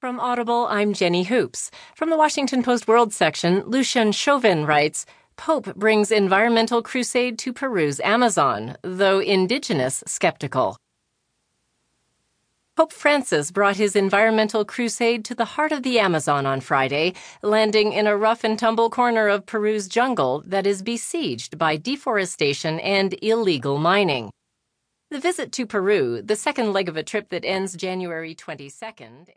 From 0.00 0.20
Audible, 0.20 0.68
I'm 0.70 0.92
Jenny 0.92 1.24
Hoops. 1.24 1.72
From 1.96 2.08
the 2.08 2.16
Washington 2.16 2.62
Post 2.62 2.86
World 2.86 3.12
section, 3.12 3.64
Lucien 3.66 4.12
Chauvin 4.12 4.64
writes 4.64 5.04
Pope 5.36 5.74
brings 5.74 6.12
environmental 6.12 6.82
crusade 6.82 7.36
to 7.40 7.52
Peru's 7.52 7.98
Amazon, 7.98 8.76
though 8.82 9.18
indigenous 9.18 10.04
skeptical. 10.06 10.76
Pope 12.76 12.92
Francis 12.92 13.50
brought 13.50 13.76
his 13.76 13.96
environmental 13.96 14.64
crusade 14.64 15.24
to 15.24 15.34
the 15.34 15.56
heart 15.56 15.72
of 15.72 15.82
the 15.82 15.98
Amazon 15.98 16.46
on 16.46 16.60
Friday, 16.60 17.14
landing 17.42 17.92
in 17.92 18.06
a 18.06 18.16
rough 18.16 18.44
and 18.44 18.56
tumble 18.56 18.90
corner 18.90 19.26
of 19.26 19.46
Peru's 19.46 19.88
jungle 19.88 20.44
that 20.46 20.64
is 20.64 20.80
besieged 20.80 21.58
by 21.58 21.76
deforestation 21.76 22.78
and 22.78 23.16
illegal 23.20 23.78
mining. 23.78 24.30
The 25.10 25.18
visit 25.18 25.52
to 25.52 25.64
Peru, 25.64 26.20
the 26.20 26.36
second 26.36 26.74
leg 26.74 26.86
of 26.86 26.98
a 26.98 27.02
trip 27.02 27.30
that 27.30 27.42
ends 27.42 27.74
January 27.74 28.34
22nd, 28.34 29.30